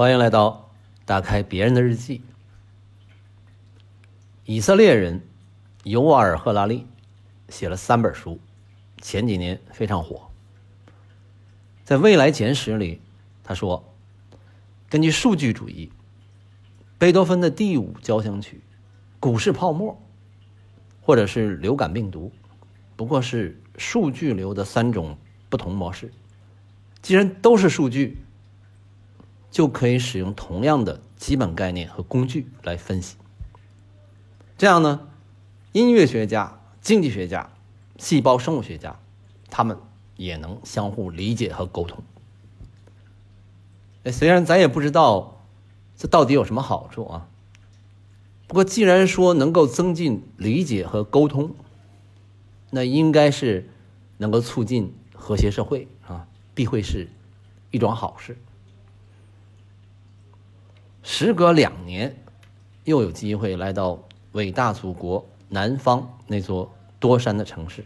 [0.00, 0.70] 欢迎来到
[1.04, 2.22] 打开别人的日记。
[4.46, 5.20] 以色列人
[5.84, 6.86] 尤瓦尔·赫拉利
[7.50, 8.40] 写了三本书，
[9.02, 10.30] 前几年非常火。
[11.84, 13.02] 在《未来简史》里，
[13.44, 13.92] 他说
[14.88, 15.92] ：“根据数据主义，
[16.96, 18.62] 贝多芬的第五交响曲、
[19.20, 20.00] 股市泡沫，
[21.02, 22.32] 或者是流感病毒，
[22.96, 25.18] 不过是数据流的三种
[25.50, 26.10] 不同模式。
[27.02, 28.16] 既然都是数据。”
[29.50, 33.16] 就可以使用同样的基本概念和工具来分析。
[34.56, 35.08] 这样呢，
[35.72, 37.50] 音乐学家、经济学家、
[37.98, 38.98] 细胞生物学家，
[39.48, 39.76] 他们
[40.16, 42.02] 也能相互理解和沟通。
[44.12, 45.42] 虽然咱也不知道
[45.96, 47.28] 这到底有什么好处啊，
[48.46, 51.54] 不过既然说能够增进理解和沟通，
[52.70, 53.68] 那应该是
[54.16, 57.08] 能够促进和谐社会啊，必会是
[57.70, 58.38] 一桩好事。
[61.02, 62.14] 时隔两年，
[62.84, 63.98] 又有机会来到
[64.32, 67.84] 伟大祖国南方那座多山的城市。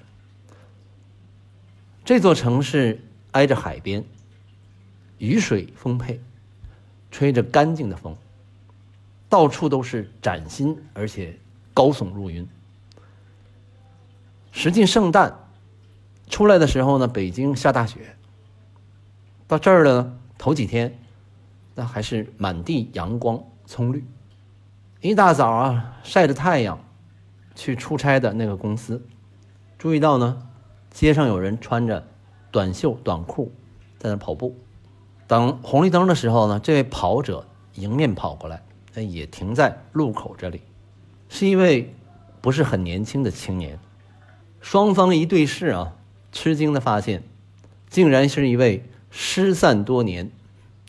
[2.04, 4.04] 这座城市挨着海边，
[5.18, 6.20] 雨水丰沛，
[7.10, 8.16] 吹着干净的风，
[9.28, 11.38] 到处都是崭新而且
[11.72, 12.46] 高耸入云。
[14.52, 15.48] 时近圣诞，
[16.28, 18.16] 出来的时候呢，北京下大雪。
[19.46, 20.98] 到这儿了，头几天。
[21.74, 24.04] 那还是满地阳光葱绿，
[25.00, 26.78] 一大早啊晒着太阳
[27.54, 29.04] 去出差的那个公司，
[29.78, 30.46] 注意到呢，
[30.90, 32.06] 街上有人穿着
[32.50, 33.52] 短袖短裤
[33.98, 34.56] 在那跑步。
[35.26, 38.62] 等红绿灯的时候呢，这位跑者迎面跑过来，
[38.94, 40.60] 那也停在路口这里，
[41.28, 41.94] 是一位
[42.40, 43.78] 不是很年轻的青年。
[44.60, 45.96] 双方一对视啊，
[46.30, 47.22] 吃惊的发现，
[47.88, 50.30] 竟然是一位失散多年。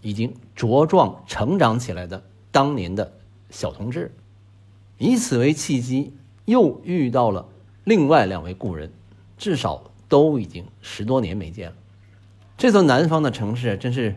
[0.01, 3.13] 已经茁壮成长起来的当年的
[3.49, 4.15] 小同志，
[4.97, 6.13] 以此为契机，
[6.45, 7.47] 又遇到了
[7.83, 8.91] 另外两位故人，
[9.37, 11.75] 至少都已经十多年没见了。
[12.57, 14.15] 这座南方的城市真是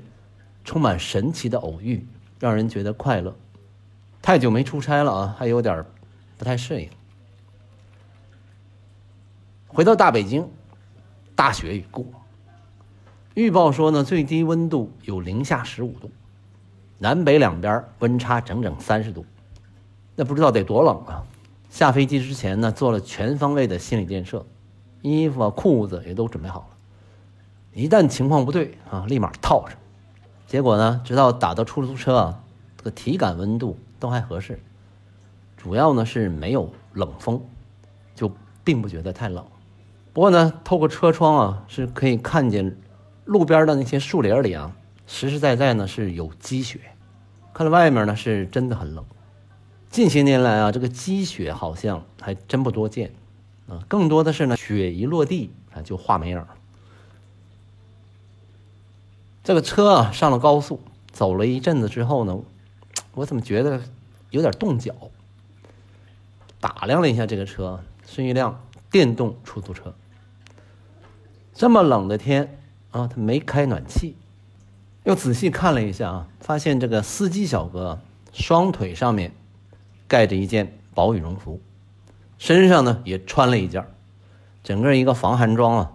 [0.65, 2.07] 充满神奇的偶遇，
[2.39, 3.35] 让人觉得快乐。
[4.23, 5.85] 太久没出差了啊，还有点
[6.37, 6.89] 不太适应。
[9.67, 10.49] 回到大北京，
[11.35, 12.05] 大雪已过。
[13.35, 16.11] 预报说呢，最低温度有零下十五度，
[16.99, 19.25] 南北两边温差整整三十度，
[20.17, 21.25] 那不知道得多冷啊！
[21.71, 24.45] 下飞机之前呢，做了全方位的心理建设，
[25.03, 26.67] 衣服啊、裤子也都准备好了，
[27.73, 29.79] 一旦情况不对啊，立马套上。
[30.47, 32.41] 结果呢，直到打到出租车啊，
[32.77, 34.59] 这个体感温度都还合适，
[35.57, 37.41] 主要呢是没有冷风，
[38.15, 38.31] 就
[38.65, 39.45] 并不觉得太冷。
[40.13, 42.77] 不过呢，透过车窗啊，是可以看见。
[43.25, 44.75] 路边的那些树林里啊，
[45.09, 46.79] 实实在在呢是有积雪，
[47.55, 49.05] 看到外面呢是真的很冷。
[49.91, 53.11] 近些年来啊，这个积雪好像还真不多见，
[53.67, 56.49] 啊，更多的是呢雪一落地啊就化没影了。
[59.43, 60.79] 这个车啊上了高速，
[61.11, 62.39] 走了一阵子之后呢，
[63.15, 63.81] 我怎么觉得
[64.31, 64.95] 有点冻脚？
[66.61, 69.95] 打量了一下这个车，是一辆电动出租车。
[71.55, 72.55] 这么冷的天。
[72.91, 74.17] 啊，他没开暖气，
[75.09, 77.99] 又仔细看了一下啊，发现这个司机小哥
[78.35, 79.33] 双腿上面
[80.07, 81.63] 盖着一件薄羽绒服，
[82.37, 83.87] 身上呢也穿了一件，
[84.63, 85.93] 整个一个防寒装啊。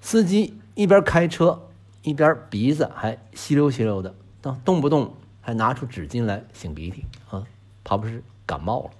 [0.00, 1.68] 司机一边开车，
[2.00, 5.12] 一边鼻子还吸溜吸溜的，动动不动
[5.42, 7.44] 还拿出纸巾来擤鼻涕啊，
[7.84, 8.90] 怕不是感冒了。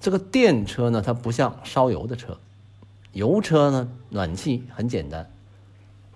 [0.00, 2.38] 这个电车呢，它不像烧油的车。
[3.12, 5.30] 油车呢，暖气很简单，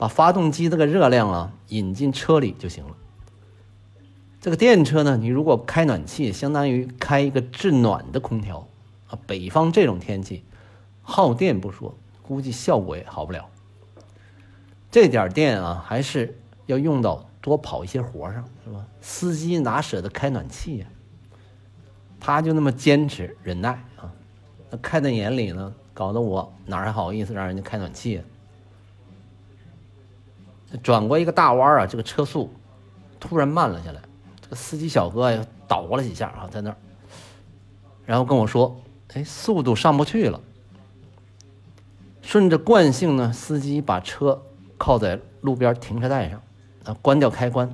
[0.03, 2.97] 把发动机这个热量啊引进车里就行了。
[4.41, 8.67] 这个电车呢，你如果开暖气，相当于开一个制暖的空调
[9.07, 9.17] 啊。
[9.29, 10.43] 北方这种天气，
[11.03, 13.49] 耗电不说，估计效果也好不了。
[14.91, 16.37] 这点电啊，还是
[16.67, 18.85] 要用到多跑一些活上，是吧？
[19.01, 20.87] 司机哪舍得开暖气呀？
[22.19, 24.11] 他就那么坚持忍耐啊，
[24.69, 25.73] 那看在眼里呢。
[25.95, 28.21] 搞得我哪还好意思让人家开暖气？
[30.79, 32.53] 转过一个大弯啊，这个车速
[33.19, 34.01] 突然慢了下来。
[34.41, 36.77] 这个司机小哥呀，倒了几下啊，在那儿，
[38.07, 38.77] 然后跟我说
[39.15, 40.41] ：“哎，速度上不去了。”
[42.23, 44.41] 顺着惯性呢，司机把车
[44.79, 46.41] 靠在路边停车带上，
[46.85, 47.69] 啊，关掉开关，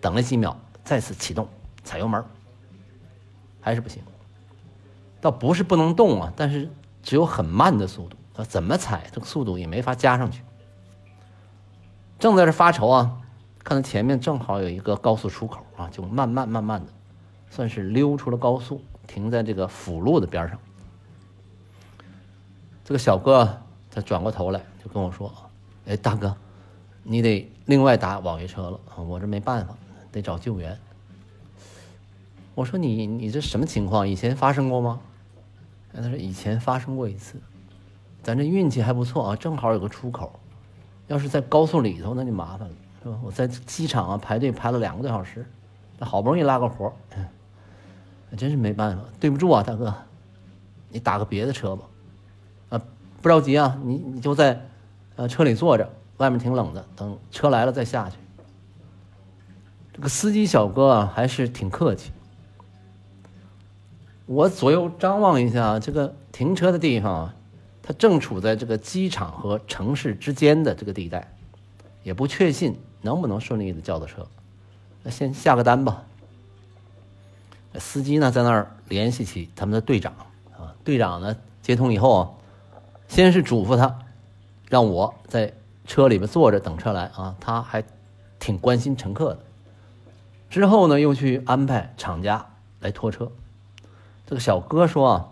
[0.00, 1.48] 等了几秒，再次启动，
[1.84, 2.24] 踩油门，
[3.60, 4.02] 还是不行。
[5.20, 6.70] 倒不是不能动啊，但是。
[7.02, 10.42] 只有很慢的速度，怎么踩这个速度也没法加上去。
[12.20, 13.18] 正在这发愁啊，
[13.64, 16.92] 看到前面正好有一个高速出口啊，就慢慢慢慢的，
[17.50, 20.58] 算是溜出了高速，停在这个辅路的边上。
[22.84, 25.32] 这个小哥他转过头来就跟我说
[25.86, 26.36] ：“哎，大哥，
[27.02, 29.74] 你得另外打网约车了，我这没办法，
[30.12, 30.78] 得找救援。”
[32.54, 34.06] 我说：“你你这什么情况？
[34.06, 35.00] 以前发生过吗？”
[35.94, 37.40] 他说：“以前发生过一次，
[38.22, 40.38] 咱这运气还不错啊，正好有个出口。
[41.10, 43.18] 要是在高速里头，那就麻烦了，是吧？
[43.24, 45.44] 我在机场啊排队排了两个多小时，
[45.98, 46.92] 好不容易拉个活儿，
[48.36, 49.02] 真是没办法。
[49.18, 49.92] 对不住啊，大哥，
[50.88, 51.84] 你打个别的车吧。”
[52.70, 52.80] 啊，
[53.20, 54.64] 不着急啊，你你就在，
[55.16, 58.16] 呃，车里坐着，外面挺冷的，等车来了再下去。
[59.92, 62.12] 这个司机小哥啊，还是挺客气。
[64.26, 67.34] 我左右张望一下，这个停车的地方啊，
[67.82, 71.32] 它正处在这个机场和城市之间的这个地带，
[72.02, 74.26] 也不确信能不能顺利的叫到车。
[75.02, 76.02] 那先下个单吧。
[77.78, 80.12] 司机呢，在那儿联系起他们的队长
[80.58, 82.30] 啊，队长呢接通以后啊。
[83.08, 83.98] 先是嘱咐他，
[84.68, 85.52] 让我在
[85.84, 87.82] 车里边坐着等车来啊，他还
[88.38, 89.40] 挺关心乘客的。
[90.48, 92.46] 之后呢，又去安排厂家
[92.78, 93.32] 来拖车。
[94.26, 95.28] 这个小哥说啊，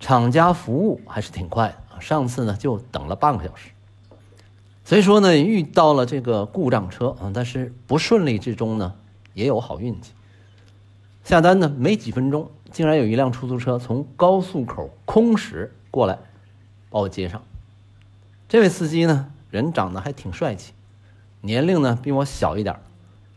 [0.00, 3.70] 厂家服务还是挺快的，上次呢就等了半个小时。
[4.84, 8.94] 所以说呢，遇到了这个故障车啊，但是不顺利之中呢，
[9.34, 10.12] 也有好运气。
[11.24, 16.18] 下单呢没几分钟，竟然有一辆出租车从高速口空驶过来。
[16.90, 17.42] 把我接上，
[18.48, 20.72] 这位司机呢，人长得还挺帅气，
[21.42, 22.80] 年龄呢比我小一点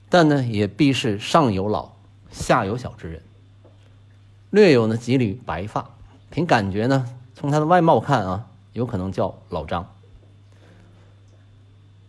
[0.08, 1.92] 但呢也必是上有老
[2.32, 3.22] 下有小之人，
[4.52, 5.90] 略有呢几缕白发，
[6.32, 7.06] 凭感觉呢，
[7.36, 9.86] 从他的外貌看啊，有可能叫老张。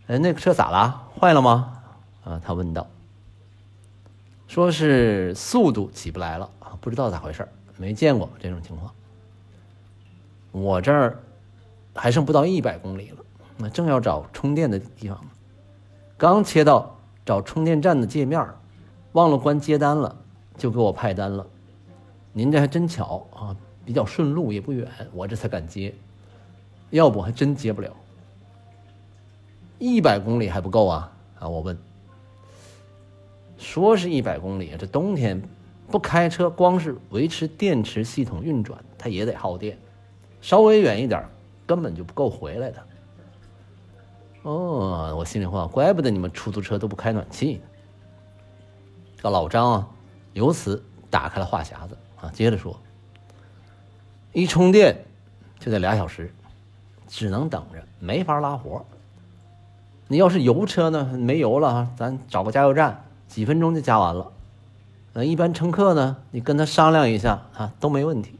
[0.07, 1.09] 哎，那个车咋了？
[1.19, 1.83] 坏了吗？
[2.23, 2.87] 啊，他问道。
[4.47, 7.47] 说是速度起不来了啊，不知道咋回事
[7.77, 8.91] 没见过这种情况。
[10.51, 11.19] 我这儿。
[11.95, 13.17] 还剩不到一百公里了，
[13.55, 15.23] 那正要找充电的地方，
[16.17, 18.43] 刚切到找充电站的界面，
[19.11, 20.15] 忘了关接单了，
[20.57, 21.45] 就给我派单了。
[22.31, 23.55] 您这还真巧啊，
[23.85, 25.93] 比较顺路，也不远，我这才敢接，
[26.89, 27.95] 要不还真接不了。
[29.79, 31.11] 一百公里还不够啊？
[31.39, 31.77] 啊，我问。
[33.57, 35.41] 说是一百公里，这冬天
[35.89, 39.77] 不开车，光是维持电池系统运转，它也得耗电，
[40.41, 41.25] 稍微远一点。
[41.65, 42.83] 根本就不够回来的。
[44.41, 47.61] 哦，我心里话，怪不得你们出租车都不开暖气。
[49.15, 49.89] 这老张啊，
[50.33, 52.77] 由此打开了话匣子啊，接着说：
[54.33, 55.05] 一充电
[55.59, 56.33] 就得俩小时，
[57.07, 58.83] 只能等着，没法拉活。
[60.07, 64.31] 你要是油车呢，没油了，咱找个加油站，几分钟就加完了。
[65.13, 68.39] 呃，一般乘客呢，你跟他商量一下啊，都没问题。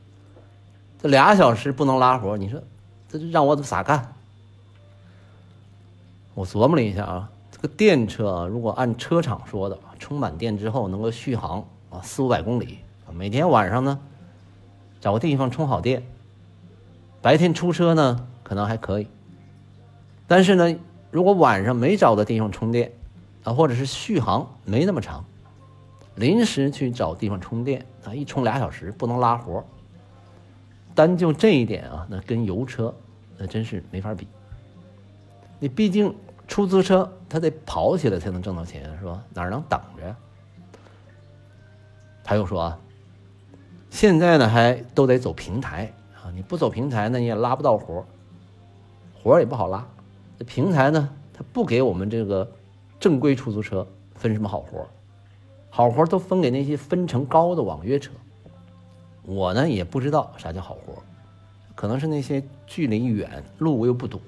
[0.99, 2.59] 这俩小时不能拉活，你说？
[3.07, 4.13] 这让我咋干？
[6.33, 12.79] 我琢磨了一下啊，这个电车啊，如果按车厂说的，充满电之后能够续航啊四五百公里，
[13.11, 13.99] 每天晚上呢
[15.03, 16.01] 找个地方充好电，
[17.21, 19.07] 白天出车呢可能还可以。
[20.27, 20.73] 但是呢，
[21.11, 22.89] 如果晚上没找到地方充电
[23.43, 25.25] 啊，或者是续航没那么长，
[26.15, 29.61] 临时去找地方充电啊，一充俩小时不能拉活。
[30.95, 32.95] 单就这一点啊，那跟油车。
[33.37, 34.25] 那真是没法比。
[35.59, 36.15] 你毕竟
[36.47, 39.21] 出租车，它得跑起来才能挣到钱，是吧？
[39.33, 40.15] 哪能等着？
[42.23, 42.79] 他又说啊，
[43.93, 48.03] 现在呢还都得走平台啊，你不走平台呢，你也拉不到活
[49.13, 49.87] 活也不好拉。
[50.39, 52.51] 这平台呢，它不给我们这个
[52.99, 54.83] 正规出租车分什么好活
[55.69, 58.11] 好活都分给那些分成高的网约车。
[59.21, 60.95] 我呢也不知道啥叫好活
[61.75, 64.19] 可能是那些距离远、路又不堵、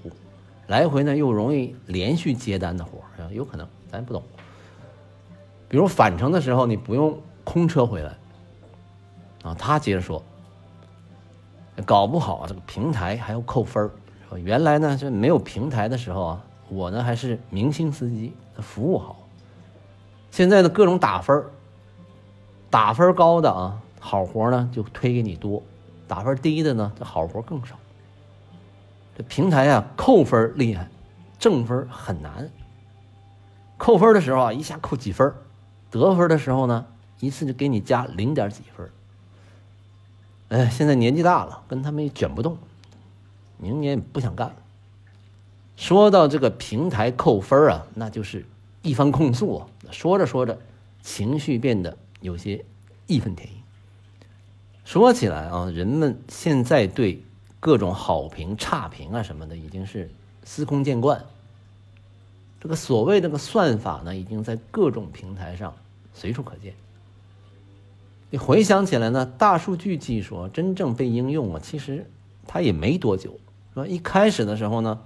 [0.67, 3.00] 来回呢又容易连续接单的活，
[3.31, 4.22] 有可能咱不懂。
[5.67, 8.15] 比如返程的时候，你不用空车回来
[9.46, 9.56] 啊。
[9.58, 10.22] 他接着说，
[11.86, 13.92] 搞不好这个平台还要扣分儿。
[14.40, 19.16] 原来呢，这没有平台的时候啊，我呢还是明星司机，服务好。
[20.30, 21.46] 现在呢，各种打分儿，
[22.70, 25.64] 打分高的啊，好活呢就推给你多。
[26.06, 27.78] 打分低的呢，这好活更少。
[29.18, 30.90] 这平台啊，扣分厉害，
[31.40, 32.50] 挣分很难。
[33.78, 35.30] 扣分的时候啊，一下扣几分；
[35.90, 36.86] 得分的时候呢，
[37.22, 38.90] 一次就给你加零点几分。
[40.50, 42.58] 哎，现在年纪大了，跟他们也卷不动，
[43.58, 44.56] 明年不想干了。
[45.75, 48.46] 说到这个平台扣分啊，那就是
[48.82, 50.60] 一番控诉啊，说着说着，
[51.02, 52.64] 情绪变得有些
[53.08, 53.58] 义愤填膺。
[54.86, 57.24] 说起来啊，人们现在对
[57.60, 60.12] 各种好评、差评啊什么的，已经是
[60.44, 61.25] 司空见惯。
[62.62, 65.74] 这个所谓这个算法呢，已经在各种平台上
[66.14, 66.74] 随处可见。
[68.38, 72.10] 回想起来呢，大数据技术真正被应用啊，其实
[72.48, 73.39] 它也没多久，
[73.74, 73.88] 是吧？
[73.88, 75.01] 一开始的时候呢，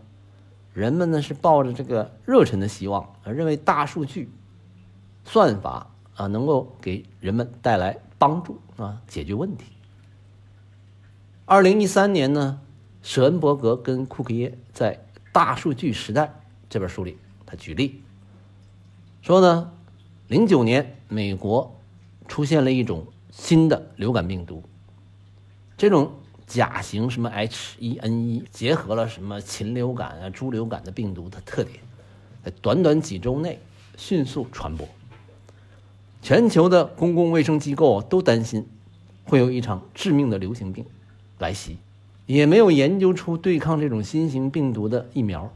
[0.73, 4.29] 人们呢是抱着这个热忱的希望，认为大数据
[5.25, 9.65] 算法啊能够给人们带来帮助啊，解决问题。
[11.45, 12.61] 二零一三年呢，
[13.01, 14.95] 舍恩伯格跟库克耶在
[15.31, 16.23] 《大数据时代》
[16.69, 17.17] 这本书里。
[17.45, 18.03] 他举例
[19.21, 19.71] 说呢，
[20.27, 21.75] 零九年美国
[22.27, 23.07] 出现了一种
[23.39, 24.61] 新的流感病毒，
[25.77, 26.11] 这种
[26.45, 31.79] 甲型什么 H1N1 结合了什么禽流感啊、猪流感的病毒的特点，
[32.43, 33.59] 在短短几周内
[33.97, 34.87] 迅速传播，
[36.21, 38.67] 全球的公共卫生机构都担心
[39.23, 40.85] 会有一场致命的流行病
[41.39, 41.77] 来袭，
[42.25, 45.51] 也没有研究出对抗这种新型病毒的疫苗。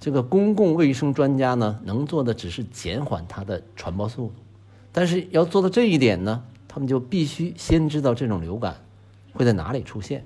[0.00, 4.34] 这个公共卫生专家呢，能做的只是减缓它的传播速度，
[4.92, 8.76] 但是要做到这一点呢，他们就必须先知道这种流感
[9.32, 10.24] 会在哪里出现。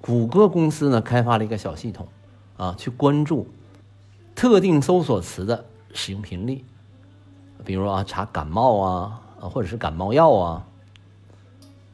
[0.00, 2.08] 谷歌公司呢，开发了一个小系统，
[2.56, 3.48] 啊，去关注
[4.34, 6.64] 特定搜索词的使用频率，
[7.64, 10.66] 比如啊，查感冒啊，或者是感冒药啊，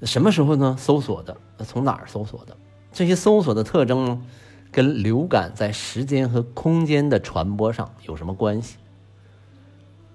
[0.02, 0.76] 什么时候呢？
[0.78, 2.56] 搜索的，从哪儿搜索的？
[2.92, 4.22] 这些搜索的特征呢？
[4.70, 8.76] 跟流感在时间和空间的传播上有什么关系？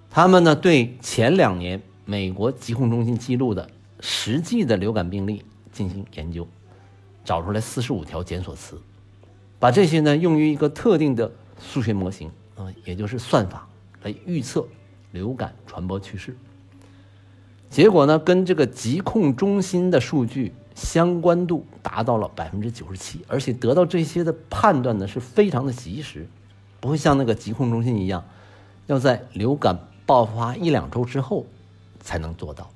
[0.09, 6.47] 他们呢对前两年美国疾控中心记录的实际的流感病例进行研究，
[7.23, 8.81] 找出来四十五条检索词，
[9.59, 13.69] 把这些呢用于一个特定的数学模型啊，也就是算法
[14.01, 14.67] 来预测
[15.11, 16.35] 流感传播趋势。
[17.69, 20.51] 结果呢跟这个疾控中心的数据。
[20.75, 26.25] 相关度达到了百分之九十七，而且得到这些的判断呢是非常的及时，
[26.79, 28.23] 不会像那个疾控中心一样，
[28.87, 31.45] 要在流感爆发一两周之后
[31.99, 32.69] 才能做到。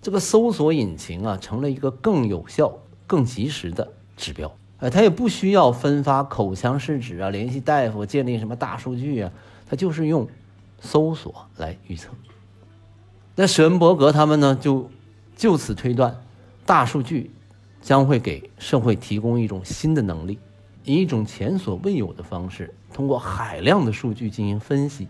[0.00, 2.72] 这个搜索引擎啊，成了一个更有效、
[3.06, 4.54] 更及时的指标。
[4.78, 9.32] 哎，它也不需要分发口腔试纸啊，联系大夫，建立什么大数据啊，
[9.68, 10.28] 它就是用
[10.80, 12.08] 搜索来预测。
[13.34, 14.90] 那史恩伯格他们呢，就
[15.36, 16.22] 就此推断
[16.66, 17.30] 大数据。
[17.84, 20.38] 将会给社会提供一种新的能力，
[20.84, 25.06] 以一种前所未有的方式，通过海量的数据进行分析，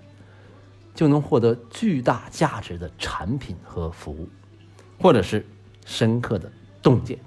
[0.94, 4.28] 就能获得巨大价值的产品和服务，
[5.00, 5.44] 或者是
[5.84, 6.50] 深刻的
[6.82, 7.18] 洞见。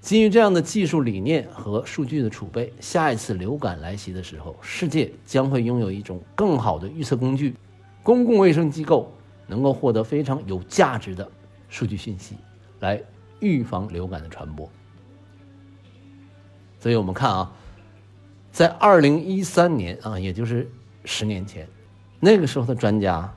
[0.00, 7.54] 基于这样的技术理念和数据的储备，下一次流感来袭的时候，世界将会拥有一种更好的预测工具，
[8.02, 9.12] 公共卫生机构
[9.46, 11.30] 能够获得非常有价值的
[11.68, 12.36] 数据信息，
[12.80, 13.02] 来。
[13.40, 14.68] 预防流感的传播，
[16.80, 17.52] 所以我们看啊，
[18.50, 20.68] 在二零一三年啊，也就是
[21.04, 21.64] 十年前，
[22.20, 23.32] 那个时候的专家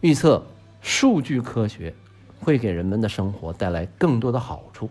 [0.00, 0.44] 预测，
[0.80, 1.94] 数据科学
[2.40, 4.88] 会给人们的生活带来更多的好处，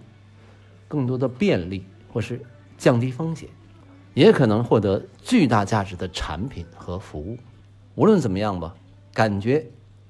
[0.88, 2.42] 更多的便利，或是
[2.78, 3.48] 降低风险，
[4.14, 7.38] 也可能获得巨大价值的产品和服务。
[7.96, 8.76] 无论怎么样吧，
[9.14, 9.66] 感觉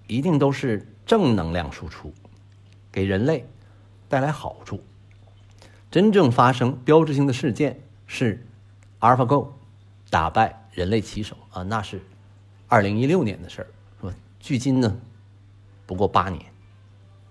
[0.07, 2.13] 一定都是正能量输出，
[2.91, 3.45] 给人类。
[4.09, 4.79] 带来好处。
[5.89, 8.45] 真正发生标志性的事件是
[8.99, 9.47] ，AlphaGo
[10.11, 11.99] 打败人类棋手啊，那是
[12.73, 13.67] 二零一六年的事儿，
[14.01, 14.15] 是吧？
[14.39, 14.97] 距今呢
[15.85, 16.43] 不过八年。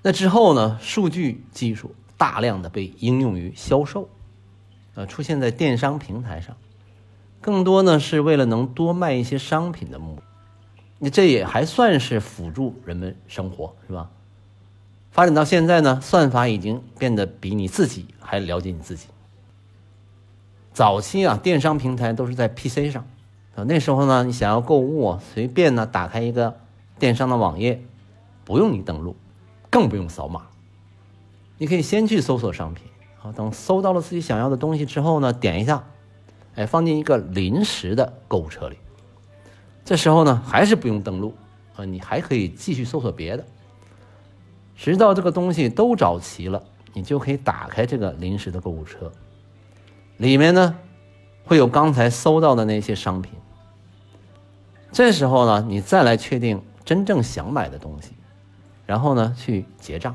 [0.01, 4.09] 那之后呢，数据技术大量的被应用于销售，
[4.95, 6.57] 呃，出现在电商平台上，
[7.41, 10.23] 更多呢是为了能多卖一些商品的目的。
[11.01, 14.09] 那这也还算是辅助人们生活，是吧？
[15.11, 19.09] 发展到现在呢，算法已经变得比你自己还了解你自己。
[20.73, 23.05] 早期啊，电商平台都是在 PC 上，
[23.54, 26.56] 啊，那时候呢，你想要购物，随便呢打开一个
[26.99, 27.82] 电商的网页，
[28.44, 29.14] 不用你登录，
[29.68, 30.47] 更不用扫码，
[31.59, 32.87] 你可以先去搜索商品，
[33.18, 35.85] 好，等搜到了自己想要的东西之后呢，点一下，
[36.54, 38.78] 哎，放进一个临时的购物车里。
[39.85, 41.35] 这时候呢，还是不用登录，
[41.76, 43.44] 啊，你还可以继续搜索别的。
[44.75, 46.62] 直到这个东西都找齐了，
[46.94, 49.12] 你就可以打开这个临时的购物车，
[50.16, 50.76] 里面呢
[51.45, 53.33] 会有刚才搜到的那些商品。
[54.91, 58.13] 这时候呢，你再来确定真正想买的东西，
[58.87, 60.15] 然后呢去结账。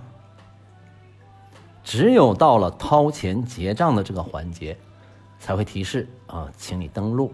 [1.84, 4.78] 只有到了掏钱结账的这个环节，
[5.40, 7.34] 才会提示啊，请你登录。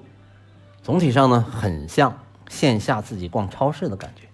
[0.84, 2.18] 总体上呢，很像
[2.50, 4.28] 线下自己逛超市的感觉。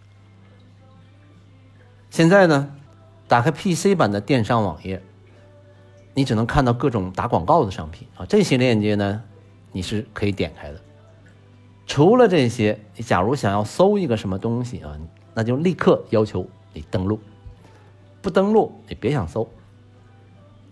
[2.09, 2.75] 现在呢，
[3.27, 5.01] 打开 PC 版的电商网页，
[6.13, 9.23] 你只能看到各种打广告的商品啊，这些链接呢，
[9.71, 10.81] 你是可以点开的。
[11.85, 14.95] 除了这些，你假如想要搜一个什么东西啊，
[15.33, 17.19] 那就立刻要求你登录，
[18.21, 19.49] 不登录你别想搜。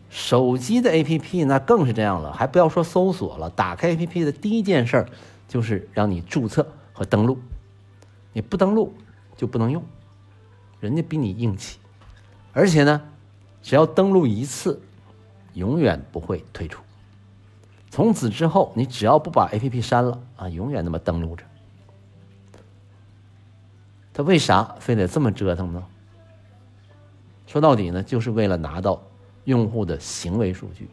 [0.10, 5.10] 手机的 APP 那更是这样了，还不要说搜索了，打开 APP 的第一件事儿
[5.48, 7.38] 就是让你注册和登录，
[8.32, 8.94] 你不登录
[9.36, 9.84] 就不能用，
[10.80, 11.80] 人家比你硬气，
[12.54, 13.02] 而且呢，
[13.62, 14.82] 只要登录一次，
[15.56, 16.82] 永远不会退出，
[17.98, 21.44] 从此之后你只要不把 APP 删了啊，永远那么登录着。
[24.14, 25.84] 他为啥非得这么折腾呢？
[27.48, 29.02] 说到底呢，就是为了拿到。
[29.46, 30.90] 用户的行为数据，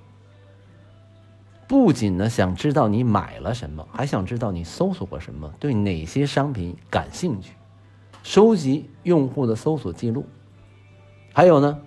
[1.67, 7.53] 不仅呢想知道你买了什么，还想知道你搜索过什么，对哪些商品感兴趣，
[8.23, 10.25] 收集用户的搜索记录，
[11.35, 11.79] 还有呢，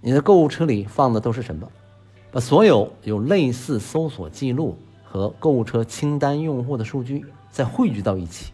[0.00, 1.70] 你的购物车里放的都是什么？
[2.34, 8.52] 把所有有类似搜索记录和购物车清单用户的数据再汇聚到一起，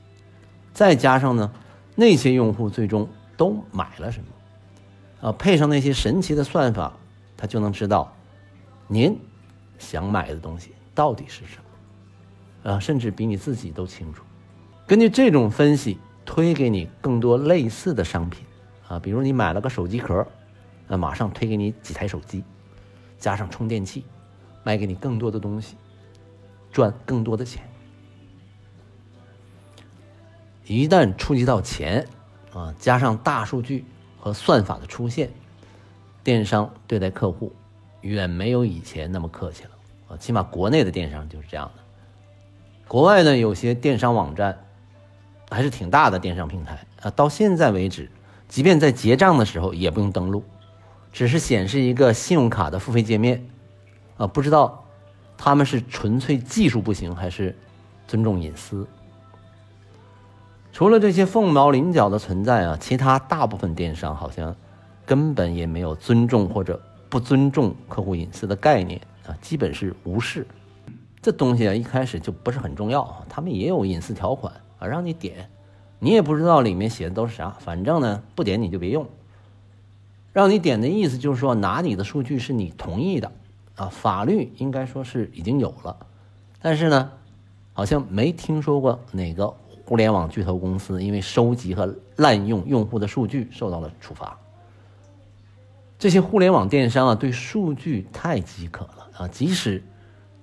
[0.74, 1.50] 再加上呢
[1.94, 3.08] 那些用户最终
[3.38, 6.92] 都买了什么，啊，配上那些神奇的算法。
[7.38, 8.14] 他就能知道，
[8.86, 9.18] 您
[9.78, 11.56] 想买的东西到底是什
[12.62, 14.22] 么，啊，甚至比你自己都清楚。
[14.86, 15.96] 根据这种分析，
[16.26, 18.44] 推给你更多类似的商品，
[18.88, 20.26] 啊，比如你买了个手机壳，
[20.88, 22.44] 啊马上推给你几台手机，
[23.20, 24.04] 加上充电器，
[24.64, 25.76] 卖给你更多的东西，
[26.72, 27.62] 赚更多的钱。
[30.64, 32.06] 一旦触及到钱，
[32.52, 33.84] 啊，加上大数据
[34.18, 35.30] 和算法的出现。
[36.22, 37.50] 电商对待客户
[38.02, 39.70] 远没有以前那么客气了
[40.08, 41.82] 啊，起码国内的电商就是这样的。
[42.86, 44.58] 国外呢，有些电商网站
[45.50, 48.10] 还是挺大的电商平台啊，到现在为止，
[48.48, 50.44] 即便在结账的时候也不用登录，
[51.12, 53.46] 只是显示一个信用卡的付费界面
[54.16, 54.26] 啊。
[54.26, 54.84] 不知道
[55.36, 57.56] 他们是纯粹技术不行，还是
[58.06, 58.86] 尊重隐私？
[60.72, 64.54] 除了这些凤毛麟角的存在啊，其他大部分电商好像。
[65.06, 70.46] 根本也没有尊重或者不尊重客户隐私的概念啊，基本是无视。
[71.20, 73.26] 这东西啊，一开始就不是很重要。
[73.28, 75.50] 他们也有隐私条款啊，让你点，
[75.98, 79.04] 你也不知道里面写的都是啥，反正呢，不点你就别用。
[80.32, 83.32] 让你点的意思就是说，拿你的数据是你同意的
[83.74, 83.86] 啊。
[83.88, 85.96] 法律应该说是已经有了，
[86.62, 87.12] 但是呢，
[87.72, 89.52] 好像没听说过哪个
[89.84, 94.38] 互联网巨头公司因为收集和滥用用户的数据受到了处罚。
[95.98, 99.28] 这些互联网电商啊，对数据太饥渴了啊！
[99.28, 99.82] 即使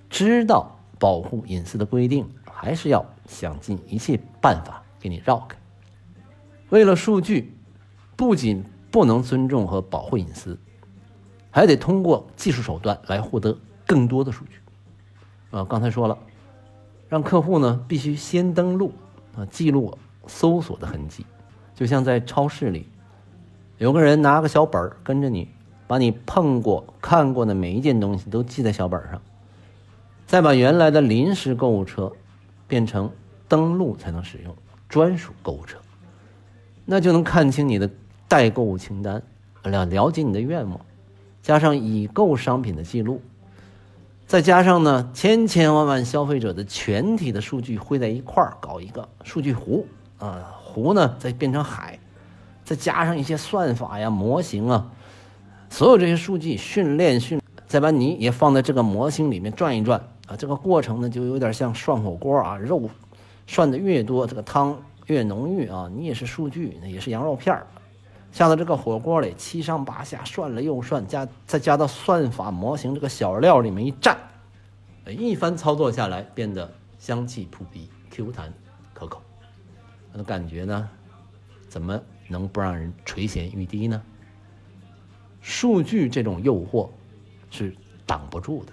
[0.09, 5.57] 知道保护隐私的规定，还是要想尽一切办法给你绕开。
[6.69, 7.57] 为了数据，
[8.15, 8.63] 不仅
[8.97, 10.57] 不能尊重和保护隐私，
[11.51, 13.55] 还得通过技术手段来获得
[13.85, 14.59] 更多的数据。
[15.51, 16.17] 啊，刚才说了，
[17.07, 18.91] 让客户呢必须先登录
[19.35, 21.23] 啊，记录搜索的痕迹，
[21.75, 22.87] 就像在超市里。
[23.77, 25.47] 有个人拿个小本儿跟着你，
[25.85, 29.21] 把你碰过、看过的每一件东西都记在小本上，
[30.25, 32.11] 再把原来的临时购物车
[32.67, 33.11] 变成
[33.47, 34.55] 登录才能使用
[34.89, 35.77] 专属购物车，
[36.83, 37.87] 那就能看清你的
[38.27, 39.21] 代购物清单，
[39.63, 40.79] 了了解你的愿望，
[41.41, 43.21] 加上已购商品的记录，
[44.25, 49.85] 再加上呢千千万万消费者的全体的数据汇在一块儿，搞一个数据湖
[50.19, 51.99] 啊，湖呢再变成海。
[52.65, 54.91] 再加上一些算法呀、模型啊，
[55.69, 62.89] 所有这些数据训练训，再把你也放在这个模型里面转一转啊，这个过程呢就有点像涮火锅啊，肉
[63.45, 65.89] 涮的越多，这个汤越浓郁啊。
[65.95, 67.65] 你也是数据，那也是羊肉片儿，
[68.37, 74.15] 下到这个火锅里，七上八下涮了又涮，加再加到算法模型这个小料里面一蘸，
[75.07, 78.53] 一番操作下来，变得香气扑鼻、Q 弹
[78.93, 79.23] 可口，
[80.13, 80.87] 那感觉呢，
[81.67, 81.99] 怎么？
[82.27, 83.99] 能不让人垂涎欲滴呢？
[85.41, 86.87] 数据这种诱惑
[87.49, 88.71] 是挡不住的。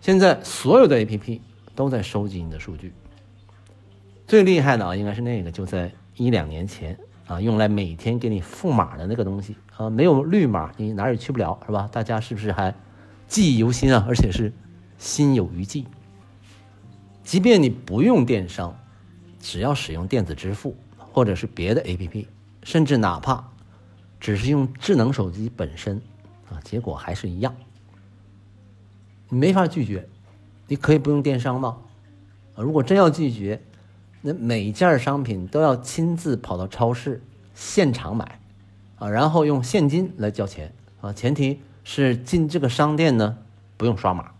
[0.00, 1.38] 现在所有的 APP
[1.74, 2.94] 都在收集你的数据，
[4.26, 6.98] 最厉害的啊，应该是那个就在一两年前
[7.30, 11.88] 啊，用来每天给你赋码的那个东西啊，没有绿码你哪儿也去不了，是吧？
[11.92, 12.74] 大家是不是还
[13.28, 14.04] 记忆犹新啊？
[14.08, 14.52] 而且是
[14.98, 15.86] 心有余悸。
[17.22, 18.76] 即便你不用电商，
[19.38, 20.76] 只要使用电子支付。
[21.12, 22.26] 或者是别的 APP，
[22.62, 23.44] 甚至哪怕
[24.20, 26.00] 只是用智能手机本身，
[26.48, 27.52] 啊，结果还是一样。
[29.28, 30.08] 你没法拒绝，
[30.68, 31.78] 你可以不用电商吗？
[32.54, 33.60] 如果真要拒绝，
[34.22, 37.22] 那每件商品都要亲自跑到超市
[37.54, 38.40] 现场买，
[38.98, 43.38] 啊，然后用现金来交钱啊，前提是进这个商店呢
[43.76, 44.30] 不用刷码。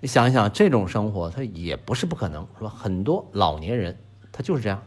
[0.00, 2.70] 你想一想，这种生活它也不是不可能，是吧？
[2.76, 3.98] 很多老年人
[4.30, 4.82] 他就是这样，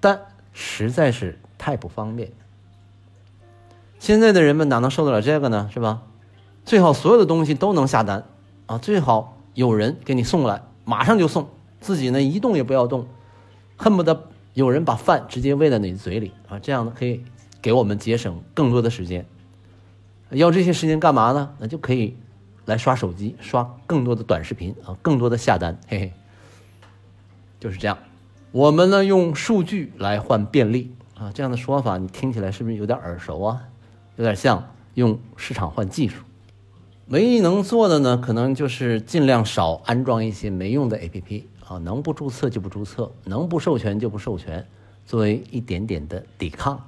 [0.00, 0.18] 但
[0.52, 2.32] 实在是太不方便。
[3.98, 5.70] 现在的人们哪能受得了这个呢？
[5.72, 6.02] 是吧？
[6.64, 8.24] 最好所有的东西都能下单
[8.66, 11.48] 啊，最好有人给你送来，马上就送，
[11.82, 13.06] 自己呢一动也不要动，
[13.76, 17.22] 恨不得有人把饭直接喂在你嘴里啊，这样呢可以
[17.60, 19.26] 给我们节省更多的时间。
[20.30, 21.54] 要这些时间干嘛呢？
[21.58, 22.16] 那就可以
[22.64, 26.12] 来刷手机，刷更多的短视频啊，更多的下单，嘿嘿，
[27.60, 27.98] 就是这样。
[28.50, 33.62] 我们呢用数据来换便利啊，这样的说法你听起来是不是有点耳熟啊？
[34.16, 36.22] 有点像用市场换技术，
[37.08, 44.66] 唯一能做的呢，可能就是尽量少安装一些没用的 APP 啊，能不注册就不注册，能不授权就不授权，
[45.06, 46.78] 作为一点点的抵抗。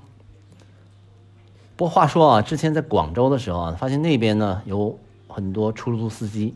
[1.74, 6.54] 不过话说啊，之前在广州的时候啊，发现那边呢有很多出租司机，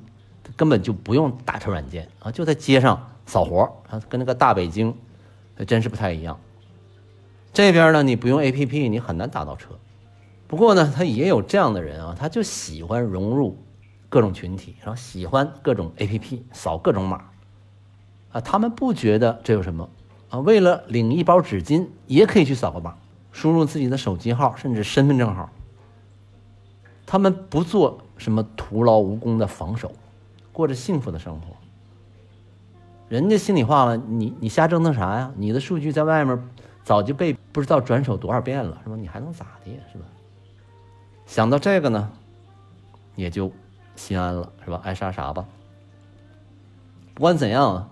[0.57, 4.95] 根本就不用打车软件啊，就在街上扫活啊，跟那个大北京
[5.57, 6.39] 还真是不太一样。
[7.53, 9.71] 这边呢，你不用 APP，你很难打到车。
[10.47, 13.57] 不过呢，他也有这样的人啊，他就喜欢融入
[14.11, 17.31] 各种群体，然后喜欢各种 A P P 扫各种码，
[18.41, 19.89] 他们不觉得这有什么
[20.31, 20.39] 啊？
[20.41, 22.97] 为了领一包纸巾，也可以去扫个码，
[23.33, 25.51] 输入自己的手机号甚至身份证号。
[27.07, 29.93] 他们不做什么徒劳无功的防守，
[30.53, 31.57] 过着幸福的生活。
[33.09, 35.33] 人家心里话了，你你瞎折腾啥呀？
[35.37, 36.39] 你的数据在外面
[36.85, 38.97] 早就被不知道转手多少遍了，是吧？
[38.97, 39.79] 你还能咋的呀？
[39.91, 40.05] 是吧？
[41.25, 42.11] 想到这个呢，
[43.17, 43.51] 也就
[43.97, 44.81] 心安了，是吧？
[44.85, 45.47] 爱啥啥吧。
[47.15, 47.89] 不管怎样，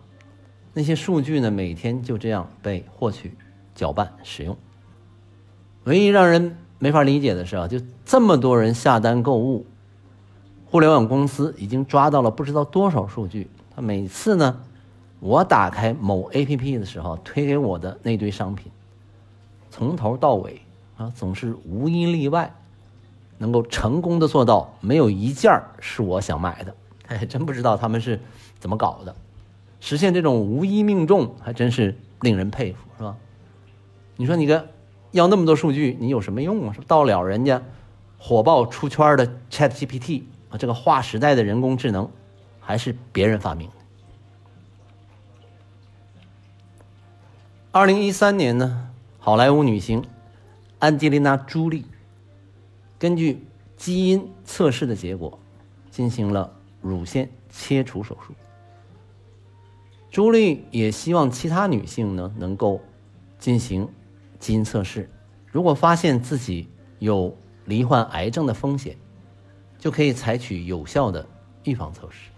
[0.79, 3.35] 那些数据呢，每天就这样被获取、
[3.75, 4.55] 搅拌、使用。
[5.85, 9.65] 唯一让人没法理解的是啊，就这么多人下单购物，
[10.67, 13.49] 互联网公司已经抓到了不知道多少数据。
[13.75, 14.61] 他每次呢，
[15.19, 18.71] 我打开某 APP 的时候，推给我的那堆商品，
[19.71, 20.61] 从头到尾
[20.99, 22.55] 啊，总是无一例外。
[23.39, 26.75] 能够成功的做到没有一件是我想买的，
[27.09, 28.21] 哎真不知道他们是
[28.59, 29.17] 怎么搞的，
[29.81, 33.17] 实现这种无一命中，还真是令人佩服，是吧？
[34.17, 34.69] 你说你个
[35.13, 36.73] 要那么多数据，你有什么用啊？
[36.73, 37.63] 是到了人家
[38.19, 42.11] 火爆出圈的 Chat GPT 啊，这个划时代的人工智能，
[42.59, 43.75] 还是别人发明的？
[47.73, 50.03] 二零一三年呢，好莱坞女星
[50.79, 51.85] 安吉丽娜·朱莉。
[52.99, 53.45] 根据
[53.77, 55.39] 基因测试的结果，
[55.91, 58.33] 进行了乳腺切除手术。
[60.11, 62.81] 朱莉也希望其他女性呢能够
[63.39, 63.89] 进行
[64.39, 65.11] 基因测试，
[65.53, 68.97] 如果发现自己有罹患癌症的风险，
[69.79, 71.27] 就可以采取有效的
[71.65, 72.31] 预防措施。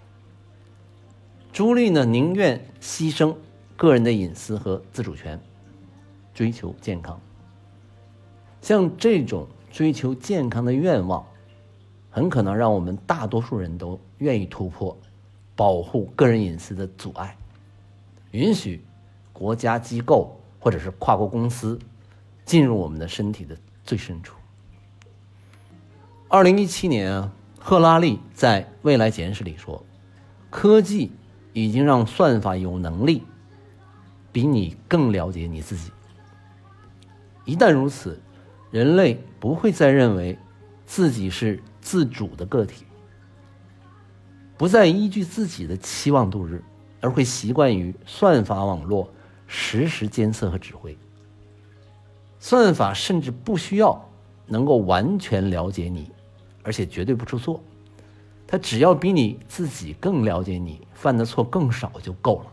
[1.53, 3.35] 朱莉呢宁愿牺牲
[3.77, 5.41] 个人的隐私和自主权，
[6.35, 7.21] 追求健康。
[8.61, 9.47] 像这种。
[9.71, 11.25] 追求健康的愿望，
[12.09, 14.97] 很可能让我们大多数人都愿意突破
[15.55, 17.37] 保护个人隐私的阻碍，
[18.31, 18.85] 允许
[19.33, 21.79] 国家机构或者是跨国公司
[22.45, 24.37] 进入我们的身体的最深处。
[26.29, 29.85] 二零一七年啊，赫拉利在《未来简史》里说
[30.51, 31.13] ：“科技
[31.53, 33.23] 已经让算法有能力
[34.31, 35.91] 比你更了解你自己。
[37.45, 38.21] 一旦如此。”
[38.71, 40.39] 人类不会再认为
[40.85, 42.85] 自己是自主的个体，
[44.59, 46.63] 不再依据自己的期望度日，
[47.01, 49.09] 而会习惯于算法网络
[49.47, 50.97] 实时监测和指挥。
[52.41, 54.09] 算法甚至不需要
[54.47, 56.11] 能够完全了解你，
[56.63, 57.61] 而且绝对不出错，
[58.47, 62.53] 它只要比你自己更了解你，犯的错更少就够了。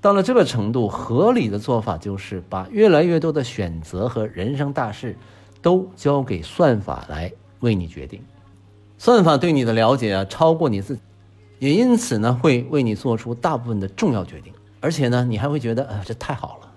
[0.00, 5.16] 到了这个程度，合理的做法就是把越来越多的选择和人生大事，
[5.60, 8.22] 都交给算法来为你决定。
[8.98, 11.02] 算法对你的了解啊，超过你自己，
[11.58, 14.52] 也因此呢，会为你做出大部分的重要决定。
[14.80, 16.72] 而且呢，你还会觉得，啊，这太好了。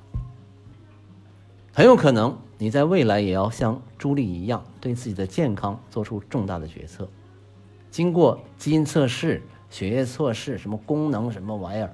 [1.74, 7.08] 很有可能你在未来也要像朱莉一样，对自己的健康做出重大的决策，
[7.92, 11.94] 经过基因测试、血液测试，什么功能什么玩意儿。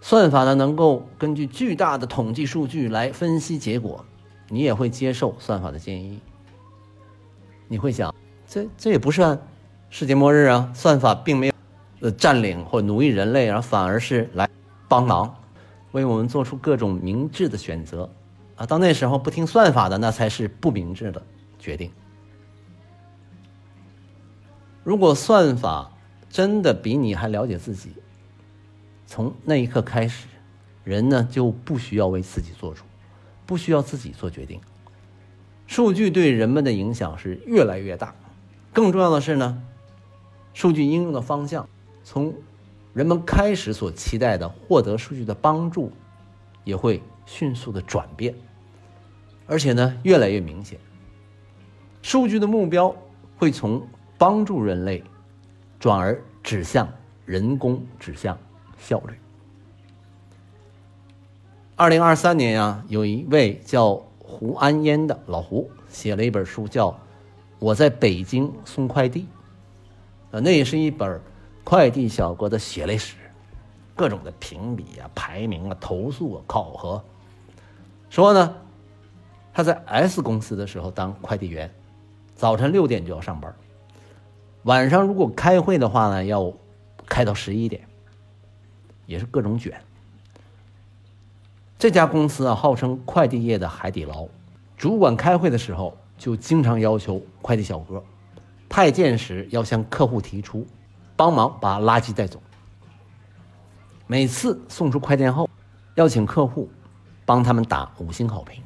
[0.00, 4.04] 算法呢，能够根据巨大的统计数据来分析结果，
[4.48, 6.20] 你也会接受算法的建议。
[7.66, 8.14] 你会想，
[8.46, 9.38] 这这也不是
[9.90, 11.52] 世界末日啊，算法并没有
[12.00, 14.48] 呃占领或奴役人类，然后反而是来
[14.88, 15.34] 帮忙，
[15.92, 18.08] 为我们做出各种明智的选择
[18.56, 18.64] 啊。
[18.64, 21.22] 到那时候不听算法的，那才是不明智的
[21.58, 21.90] 决定。
[24.84, 25.90] 如果算法
[26.30, 27.92] 真的比你还了解自己，
[29.06, 30.26] 从那一刻开始，
[30.84, 32.84] 人呢就不需要为自己做主，
[33.44, 34.60] 不需要自己做决定。
[35.66, 38.14] 数据对人们的影响是越来越大，
[38.72, 39.62] 更重要的是呢，
[40.54, 41.68] 数据应用的方向
[42.10, 42.32] 从
[42.94, 45.92] 人们开始所期待的获得数据的帮助，
[46.64, 48.34] 也会迅速的转变，
[49.46, 50.80] 而且呢越来越明显。
[52.00, 52.96] 数据的目标
[53.36, 55.04] 会从帮助人类，
[55.78, 56.88] 转而指向
[57.26, 58.38] 人工，指向
[58.78, 59.12] 效率。
[61.76, 64.02] 二零二三年呀，有一位叫。
[64.30, 66.90] 胡安烟的老胡写了一本书，叫
[67.58, 69.26] 《我在北京送快递》，
[70.36, 71.18] 啊，那也是一本
[71.68, 73.14] 快递小哥的血泪史，
[73.94, 77.04] 各种的评比啊、排名啊、投诉啊、考核。
[78.08, 78.54] 说呢，
[79.52, 81.70] 他在 S 公司的时候当快递员，
[82.34, 83.54] 早晨六点就要上班，
[84.62, 86.50] 晚上如果开会的话呢，要
[87.04, 87.86] 开到十一点，
[89.04, 89.78] 也是各种卷。
[91.78, 94.26] 这家公司啊，号称快递业的海底捞。
[94.78, 98.02] 主管开会的时候，就经常要求快递小哥
[98.70, 100.66] 派件时要向客户提出
[101.18, 102.40] 帮忙把垃圾带走。
[104.06, 105.50] 每次送出快件后，
[105.96, 106.70] 要请客户
[107.26, 108.62] 帮他们打五星好评。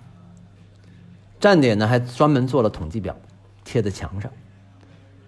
[1.41, 3.17] 站点呢，还专门做了统计表，
[3.65, 4.31] 贴在墙上，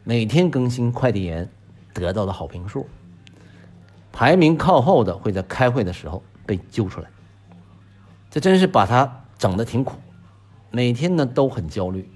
[0.04, 1.48] 每天更新快递员
[1.94, 2.86] 得到的好评数。
[4.12, 7.08] 排名靠后的会在开会的时候被揪出来。
[8.30, 9.96] 这真是把他整的挺苦，
[10.70, 12.06] 每天呢都很焦虑。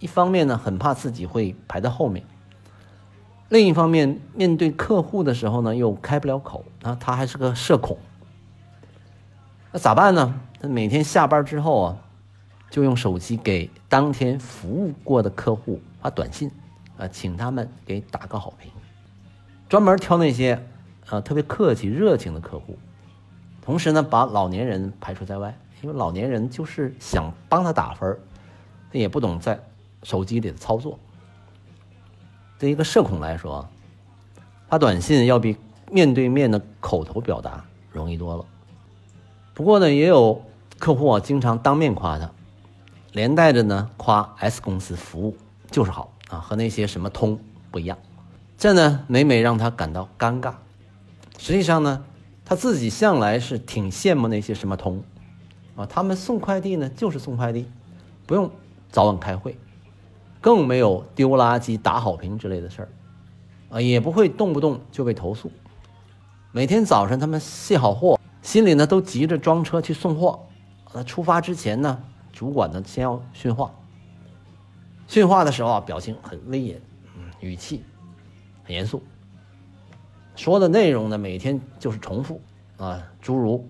[0.00, 2.26] 一方面呢很怕自己会排在后面，
[3.48, 7.96] 另一方面面对客户的时候呢又开不了口啊，他还是个社恐。
[9.72, 10.40] 那咋办呢？
[10.60, 11.96] 他每天下班之后啊，
[12.70, 16.50] 就用手机给当天服务过的客户发短信，
[16.98, 18.70] 啊，请他们给打个好评，
[19.68, 20.62] 专门挑那些
[21.08, 22.78] 啊特别客气热情的客户。
[23.62, 28.18] 同时呢，把老年人排除在外，因为老年人就是想帮他打分
[28.92, 29.58] 他也不懂在
[30.02, 30.98] 手机里的操作。
[32.58, 33.68] 对一个社恐来说，
[34.68, 35.56] 发短信要比
[35.90, 38.44] 面对面的口头表达容易多了。
[39.54, 40.42] 不过呢，也有
[40.78, 42.30] 客户啊，经常当面夸他，
[43.12, 45.36] 连带着呢夸 S 公司服务
[45.70, 47.38] 就是好啊，和那些什么通
[47.70, 47.96] 不一样。
[48.56, 50.52] 这呢，每每让他感到尴尬。
[51.38, 52.04] 实际上呢。
[52.50, 55.02] 他自己向来是挺羡慕那些什么通，
[55.76, 57.66] 啊，他们送快递呢就是送快递，
[58.24, 58.50] 不用
[58.90, 59.54] 早晚开会，
[60.40, 62.88] 更没有丢垃圾、打好评之类的事儿，
[63.70, 65.50] 啊，也不会动不动就被投诉。
[66.52, 70.46] 每天早上他们卸好货，心里呢都急着装车去送货。
[70.94, 73.70] 那出发之前呢，主管呢先要训话，
[75.06, 76.80] 训话的时候啊，表情很威严，
[77.16, 77.84] 嗯，语气
[78.64, 79.02] 很严肃。
[80.34, 82.40] 说的内容呢，每天就是重复
[82.78, 83.68] 啊，诸如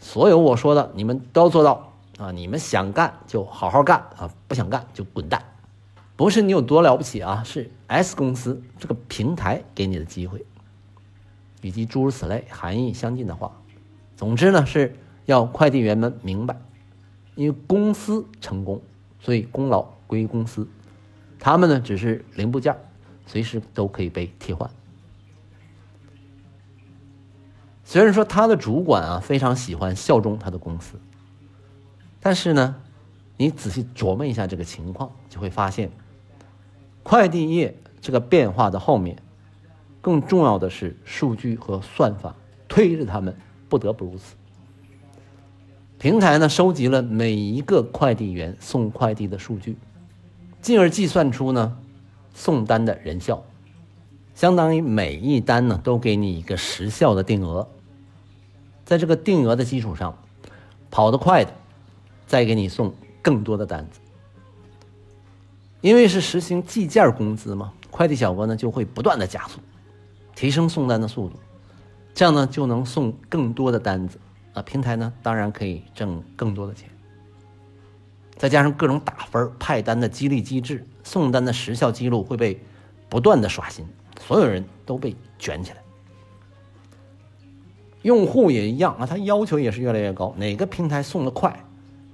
[0.00, 5.40] 所有我说的，你们都要做到啊，你们想干就好好干啊，不想干就滚蛋。
[6.18, 10.44] 不是你有多了不起啊，是 S 公司这个平台给你的机会，
[11.62, 13.52] 以及诸如此类含义相近的话。
[14.16, 16.60] 总之呢，是要快递员们明白，
[17.36, 18.82] 因为公司成功，
[19.20, 20.66] 所以功劳归公司，
[21.38, 22.76] 他们呢只是零部件，
[23.24, 24.68] 随时都可以被替换。
[27.84, 30.98] 虽然说他的主管啊非常喜欢效忠他的公司，
[32.18, 32.74] 但是呢，
[33.36, 35.92] 你仔细琢磨一下这个情况，就会发现，
[37.08, 39.16] 快递业这个变化的后面，
[40.02, 42.36] 更重要的是数据和算法
[42.68, 43.34] 推着他们
[43.66, 44.36] 不得不如此。
[45.98, 49.78] 平台呢收集了每一个快递员送快递的数据，
[50.60, 51.78] 进而计算出呢
[52.34, 53.42] 送单的人效，
[54.34, 57.66] 相当于每一单呢都给你一个时效的定额。
[58.84, 60.18] 在这个定额的基础上，
[60.90, 61.54] 跑得快的，
[62.26, 62.92] 再给你送
[63.22, 63.98] 更多的单子。
[65.80, 69.60] 因为是实行计件工资嘛，快递小哥呢就会不断的加速，
[70.34, 71.36] 提升送单的速度，
[72.12, 74.18] 这样呢就能送更多的单子
[74.54, 74.62] 啊。
[74.62, 76.88] 平台呢当然可以挣更多的钱。
[78.36, 82.60] 再加上各种打分派单的激励机制，送单的时效记录会被
[83.08, 83.84] 不断的刷新，
[84.20, 85.78] 所有人都被卷起来。
[88.02, 90.32] 用户也一样啊，他要求也是越来越高。
[90.36, 91.64] 哪个平台送的快，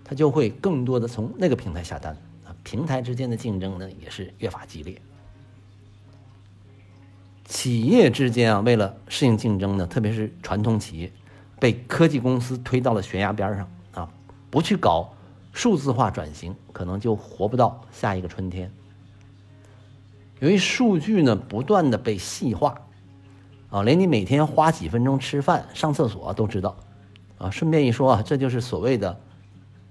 [0.02, 2.16] 他就会更多的从那个平台下单。
[2.64, 5.00] 平台之间的竞争呢，也是越发激烈。
[7.44, 11.12] 企业之间啊，为了适应竞争呢，特别是传统企业，
[11.60, 14.10] 被科技公司推到了悬崖边上啊！
[14.50, 15.12] 不去搞
[15.52, 18.72] 数字化转型，可能就活不到下一个春天。
[20.40, 22.80] 由于数据呢不断的被细化，
[23.68, 26.74] 啊，连你每天花几分钟吃饭、上厕所都知道，
[27.36, 29.20] 啊，顺便一说啊，这就是所谓的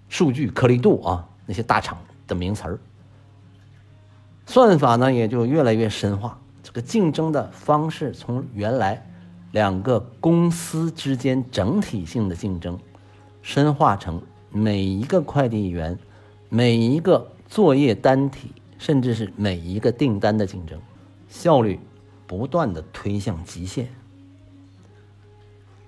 [0.09, 2.79] 数据颗粒度啊，那些大厂的名词儿。
[4.45, 9.05] 算法呢也就越来越深化，这个竞争的方式从原来
[9.51, 12.77] 两个公司之间整体性的竞争，
[13.41, 15.97] 深化成每一个快递员、
[16.49, 20.79] 每一个作业单体，甚至是每一个订单的竞争，
[21.29, 21.79] 效率
[22.27, 23.87] 不断的推向极限。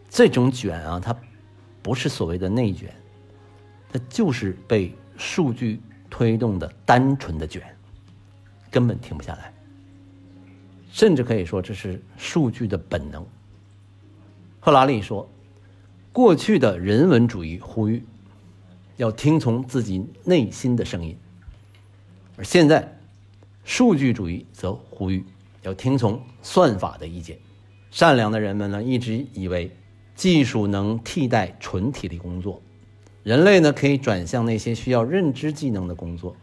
[0.10, 1.14] 这种卷啊，它
[1.82, 2.90] 不是所谓的内卷，
[3.92, 5.82] 它就是被数据
[6.18, 7.62] 推动的单纯的卷。
[8.72, 9.54] 根本停不下来，
[10.90, 13.26] 甚至可以说这是数据的本能。
[14.62, 15.30] 赫拉利说
[16.14, 18.02] ：“过去的人文主义呼吁
[18.96, 21.18] 要听从自己内心的声音，
[22.38, 22.98] 而现在
[23.66, 25.26] 数据主义则呼吁
[25.64, 27.38] 要听从算法的意见。
[27.92, 29.70] 善良的人们呢，一直以为
[30.16, 32.62] 技术能替代纯体力工作，
[33.26, 36.36] 人类呢可以转向那些需要认知技能的工作。”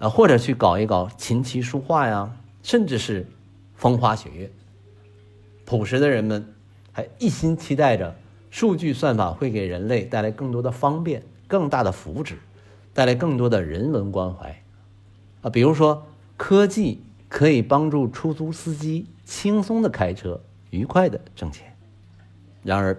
[0.00, 3.26] 啊，或者去搞一搞琴棋书画呀，甚至是
[3.74, 4.50] 风花雪月。
[5.66, 6.52] 朴实的人们
[6.92, 8.16] 还一心期待着
[8.50, 12.34] 数据算法会给人类带来更多的方便、更大的福祉，
[12.92, 14.62] 带来更多的人文关怀。
[15.42, 16.06] 啊，比如说
[16.36, 21.76] 科技可以帮助出租司机轻松的开车、愉快的挣钱。
[22.62, 22.96] 然而，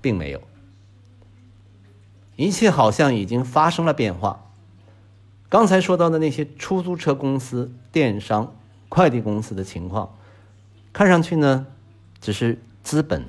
[0.00, 0.40] 并没有，
[2.36, 4.50] 一切好像已经发生了变化。
[5.48, 8.56] 刚才说到的那些出租车公司、电商、
[8.88, 10.16] 快递公司的情况，
[10.92, 11.66] 看上去呢，
[12.20, 13.24] 只是资本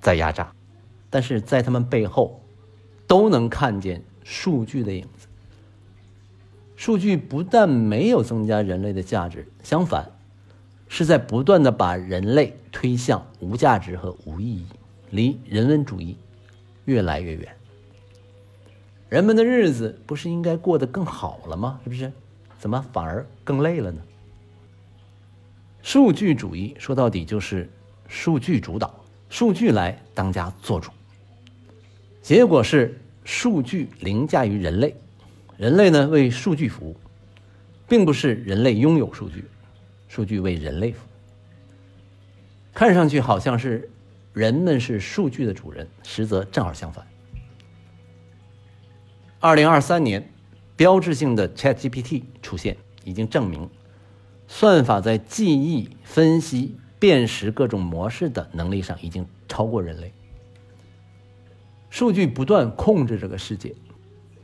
[0.00, 0.52] 在压榨，
[1.10, 2.40] 但是在他们背后，
[3.06, 5.26] 都能看见数据的影子。
[6.76, 10.12] 数据不但没有增加人类的价值，相反，
[10.88, 14.66] 是在不断的把人类推向无价值和无意义，
[15.10, 16.16] 离人文主义
[16.84, 17.56] 越来越远。
[19.08, 21.80] 人们的日子不是应该过得更好了吗？
[21.84, 22.10] 是不是？
[22.58, 24.00] 怎么反而更累了呢？
[25.82, 27.68] 数据主义说到底就是
[28.08, 30.90] 数据主导，数据来当家做主。
[32.22, 34.96] 结果是数据凌驾于人类，
[35.58, 36.96] 人类呢为数据服务，
[37.86, 39.44] 并不是人类拥有数据，
[40.08, 41.10] 数据为人类服务。
[42.72, 43.88] 看上去好像是
[44.32, 47.06] 人们是数据的主人，实则正好相反。
[49.44, 50.26] 二零二三年，
[50.74, 53.68] 标志性的 ChatGPT 出现，已经证明，
[54.48, 60.14] 算法在记忆、分析、辨识各种模式的能力上已经超过人类。
[61.90, 63.74] 数据不断控制这个世界。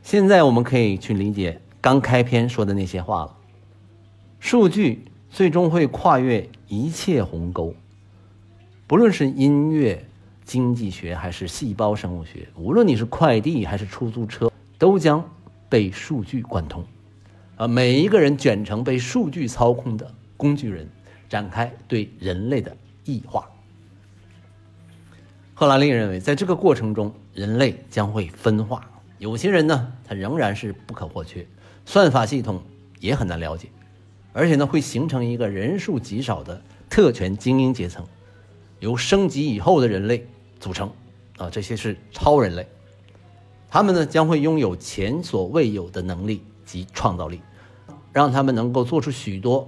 [0.03, 3.35] 现在我们可以去理解刚开篇说的那些话了。
[4.39, 7.73] 数据最终会跨越一切鸿沟，
[8.85, 10.05] 不论是音乐、
[10.45, 14.50] 经济学还是细胞生物学，无论你是快递还是出租车。
[14.81, 15.23] 都将
[15.69, 16.83] 被数据贯通，
[17.55, 20.89] 啊，每一个人卷成被数据操控的工具人，
[21.29, 23.47] 展开对人类的异化。
[25.53, 28.89] 赫拉利认为，在这个过程中，人类将会分化。
[29.19, 31.45] 有些人呢，他仍然是不可或缺，
[31.85, 32.59] 算法系统
[32.99, 33.67] 也很难了解，
[34.33, 38.03] 而且呢，会形成一个人数极少的特权精英阶层，
[38.79, 40.27] 由升级以后的人类
[40.59, 40.91] 组成。
[41.37, 42.67] 啊，这些是超人类。
[43.71, 47.41] 他们呢将会拥有前所未有的能力及创造力，
[48.11, 49.65] 让他们能够做出许多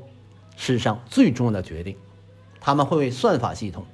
[0.57, 1.95] 世上最重要的决定。
[2.59, 3.85] 他们会为算法系统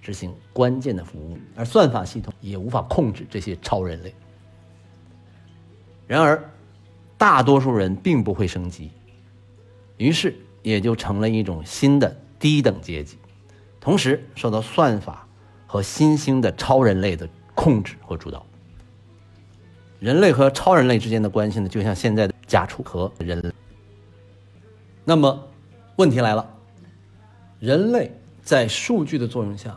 [0.00, 4.14] 执行关键的服务，而算法系统也无法控制这些超人类。
[6.06, 6.42] 然而，
[7.18, 8.90] 大多数人并不会升级，
[9.98, 13.18] 于是也就成了一种新的低等阶级，
[13.80, 15.28] 同时受到算法
[15.66, 18.46] 和新兴的超人类的控制和主导。
[20.00, 23.52] 人类和超人类之间的关系呢，就像现在的家畜和人类。
[25.04, 25.48] 那么，
[25.96, 26.48] 问题来了：
[27.58, 29.76] 人类在数据的作用下，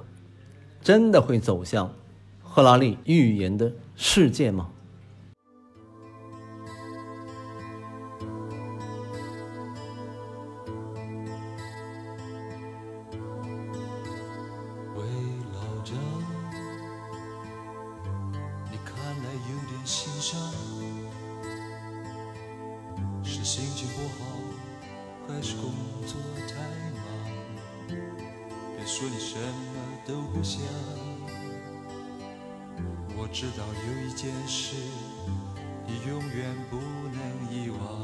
[0.81, 1.91] 真的会走向
[2.43, 4.69] 赫拉利预言的世界吗？
[23.53, 24.23] 心情不好
[25.27, 25.73] 还是工
[26.07, 26.15] 作
[26.47, 26.55] 太
[26.95, 27.03] 忙
[28.77, 29.75] 别说你什么
[30.07, 30.61] 都不想。
[33.17, 34.77] 我知道有一件事
[35.85, 37.19] 你永远不能
[37.53, 38.00] 遗忘